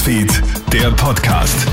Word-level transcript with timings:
Newsfeed, 0.00 0.42
der 0.72 0.90
Podcast. 0.92 1.66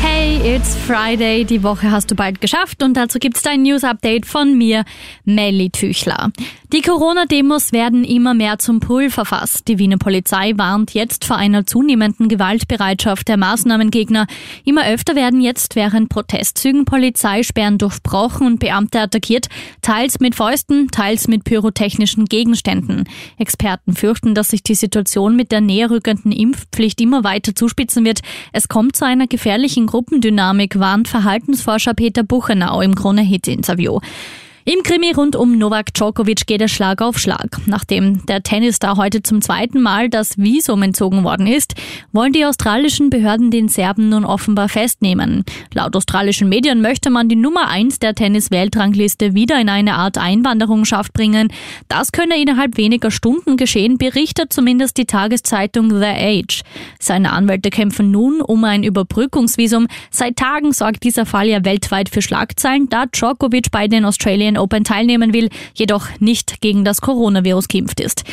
Hey, 0.00 0.15
it's 0.26 0.74
Friday. 0.74 1.44
Die 1.44 1.62
Woche 1.62 1.90
hast 1.90 2.10
du 2.10 2.14
bald 2.14 2.40
geschafft 2.40 2.82
und 2.82 2.96
dazu 2.96 3.18
gibt's 3.18 3.42
dein 3.42 3.62
News-Update 3.62 4.26
von 4.26 4.56
mir, 4.56 4.84
Melly 5.24 5.70
Tüchler. 5.70 6.32
Die 6.72 6.82
Corona-Demos 6.82 7.72
werden 7.72 8.02
immer 8.02 8.34
mehr 8.34 8.58
zum 8.58 8.80
Pulverfass. 8.80 9.62
Die 9.62 9.78
Wiener 9.78 9.98
Polizei 9.98 10.52
warnt 10.56 10.94
jetzt 10.94 11.24
vor 11.24 11.36
einer 11.36 11.64
zunehmenden 11.64 12.28
Gewaltbereitschaft 12.28 13.28
der 13.28 13.36
Maßnahmengegner. 13.36 14.26
Immer 14.64 14.86
öfter 14.88 15.14
werden 15.14 15.40
jetzt 15.40 15.76
während 15.76 16.08
Protestzügen 16.08 16.84
Polizeisperren 16.84 17.78
durchbrochen 17.78 18.48
und 18.48 18.58
Beamte 18.58 19.00
attackiert, 19.00 19.46
teils 19.80 20.18
mit 20.18 20.34
Fäusten, 20.34 20.90
teils 20.90 21.28
mit 21.28 21.44
pyrotechnischen 21.44 22.24
Gegenständen. 22.24 23.04
Experten 23.38 23.94
fürchten, 23.94 24.34
dass 24.34 24.48
sich 24.48 24.64
die 24.64 24.74
Situation 24.74 25.36
mit 25.36 25.52
der 25.52 25.60
näherrückenden 25.60 26.32
Impfpflicht 26.32 27.00
immer 27.00 27.22
weiter 27.22 27.54
zuspitzen 27.54 28.04
wird. 28.04 28.22
Es 28.52 28.66
kommt 28.66 28.96
zu 28.96 29.06
einer 29.06 29.28
gefährlichen 29.28 29.86
Gruppendynamik, 30.16 30.78
warnt 30.78 31.08
Verhaltensforscher 31.08 31.92
Peter 31.92 32.22
Buchenau 32.22 32.80
im 32.80 32.94
Krone-Hit-Interview. 32.94 33.98
Im 34.64 34.82
Krimi 34.82 35.12
rund 35.12 35.36
um 35.36 35.58
Novak 35.58 35.92
Djokovic 35.92 36.46
geht 36.46 36.62
es 36.62 36.72
Schlag 36.72 37.02
auf 37.02 37.18
Schlag. 37.18 37.58
Nachdem 37.66 38.24
der 38.24 38.42
Tennisstar 38.42 38.96
heute 38.96 39.22
zum 39.22 39.42
zweiten 39.42 39.82
Mal 39.82 40.08
das 40.08 40.38
Visum 40.38 40.82
entzogen 40.82 41.22
worden 41.22 41.46
ist, 41.46 41.74
wollen 42.16 42.32
die 42.32 42.46
australischen 42.46 43.10
Behörden 43.10 43.50
den 43.50 43.68
Serben 43.68 44.08
nun 44.08 44.24
offenbar 44.24 44.68
festnehmen. 44.68 45.44
Laut 45.74 45.94
australischen 45.94 46.48
Medien 46.48 46.80
möchte 46.80 47.10
man 47.10 47.28
die 47.28 47.36
Nummer 47.36 47.68
1 47.68 47.98
der 47.98 48.14
Tennis-Weltrangliste 48.14 49.34
wieder 49.34 49.60
in 49.60 49.68
eine 49.68 49.94
Art 49.94 50.16
Einwanderungsschaft 50.16 51.12
bringen. 51.12 51.52
Das 51.88 52.12
könne 52.12 52.40
innerhalb 52.40 52.78
weniger 52.78 53.10
Stunden 53.10 53.58
geschehen, 53.58 53.98
berichtet 53.98 54.52
zumindest 54.52 54.96
die 54.96 55.04
Tageszeitung 55.04 55.90
The 55.90 56.06
Age. 56.06 56.62
Seine 56.98 57.32
Anwälte 57.32 57.68
kämpfen 57.68 58.10
nun 58.10 58.40
um 58.40 58.64
ein 58.64 58.82
Überbrückungsvisum. 58.82 59.86
Seit 60.10 60.36
Tagen 60.36 60.72
sorgt 60.72 61.04
dieser 61.04 61.26
Fall 61.26 61.48
ja 61.48 61.64
weltweit 61.66 62.08
für 62.08 62.22
Schlagzeilen, 62.22 62.88
da 62.88 63.04
Djokovic 63.06 63.70
bei 63.70 63.88
den 63.88 64.06
Australian 64.06 64.56
Open 64.56 64.84
teilnehmen 64.84 65.34
will, 65.34 65.50
jedoch 65.74 66.08
nicht 66.18 66.62
gegen 66.62 66.82
das 66.82 67.02
Coronavirus 67.02 67.68
geimpft 67.68 68.00
ist. 68.00 68.24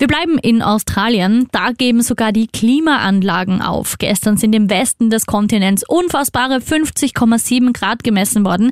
Wir 0.00 0.06
bleiben 0.06 0.38
in 0.38 0.62
Australien. 0.62 1.48
Da 1.50 1.72
geben 1.72 2.02
sogar 2.02 2.30
die 2.30 2.46
Klimaanlagen 2.46 3.60
auf. 3.60 3.98
Gestern 3.98 4.36
sind 4.36 4.54
im 4.54 4.70
Westen 4.70 5.10
des 5.10 5.26
Kontinents 5.26 5.82
unfassbare 5.82 6.58
50,7 6.58 7.72
Grad 7.72 8.04
gemessen 8.04 8.44
worden. 8.44 8.70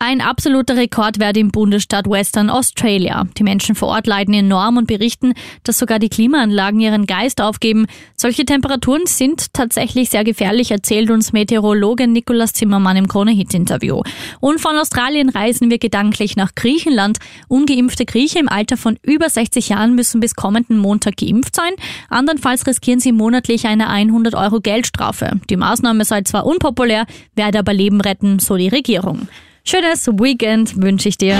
Ein 0.00 0.20
absoluter 0.20 0.76
Rekordwert 0.76 1.36
im 1.36 1.52
Bundesstaat 1.52 2.10
Western 2.10 2.50
Australia. 2.50 3.24
Die 3.38 3.44
Menschen 3.44 3.76
vor 3.76 3.86
Ort 3.88 4.08
leiden 4.08 4.34
enorm 4.34 4.76
und 4.76 4.88
berichten, 4.88 5.34
dass 5.62 5.78
sogar 5.78 6.00
die 6.00 6.08
Klimaanlagen 6.08 6.80
ihren 6.80 7.06
Geist 7.06 7.40
aufgeben. 7.40 7.86
Solche 8.16 8.44
Temperaturen 8.44 9.06
sind 9.06 9.54
tatsächlich 9.54 10.10
sehr 10.10 10.24
gefährlich, 10.24 10.72
erzählt 10.72 11.08
uns 11.10 11.32
Meteorologe 11.32 12.08
Nikolaus 12.08 12.52
Zimmermann 12.52 12.96
im 12.96 13.06
Krone-Hit-Interview. 13.06 14.02
Und 14.40 14.60
von 14.60 14.76
Australien 14.76 15.28
reisen 15.28 15.70
wir 15.70 15.78
gedanklich 15.78 16.34
nach 16.34 16.56
Griechenland. 16.56 17.18
Ungeimpfte 17.46 18.04
Grieche 18.04 18.40
im 18.40 18.48
Alter 18.48 18.76
von 18.76 18.98
über 19.02 19.30
60 19.30 19.68
Jahren 19.68 19.94
müssen 19.94 20.18
bis 20.18 20.34
kommenden 20.34 20.63
kommenden 20.64 20.78
Montag 20.78 21.16
geimpft 21.16 21.54
sein. 21.54 21.72
Andernfalls 22.08 22.66
riskieren 22.66 23.00
sie 23.00 23.12
monatlich 23.12 23.66
eine 23.66 23.88
100 23.88 24.34
Euro 24.34 24.60
Geldstrafe. 24.60 25.32
Die 25.50 25.56
Maßnahme 25.56 26.04
sei 26.04 26.22
zwar 26.22 26.46
unpopulär, 26.46 27.06
werde 27.34 27.58
aber 27.58 27.72
Leben 27.72 28.00
retten, 28.00 28.38
so 28.38 28.56
die 28.56 28.68
Regierung. 28.68 29.28
Schönes 29.64 30.06
Weekend 30.06 30.80
wünsche 30.80 31.08
ich 31.08 31.18
dir. 31.18 31.36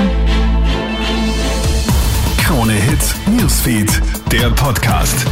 Krone 2.38 2.72
Hits, 2.72 3.14
Newsfeed, 3.26 4.00
der 4.30 4.50
Podcast. 4.50 5.26